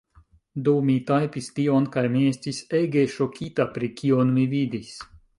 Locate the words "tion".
1.59-1.85